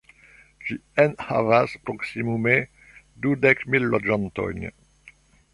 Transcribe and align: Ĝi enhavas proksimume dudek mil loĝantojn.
Ĝi 0.69 0.77
enhavas 1.03 1.75
proksimume 1.89 2.57
dudek 3.27 3.63
mil 3.75 3.89
loĝantojn. 3.97 4.69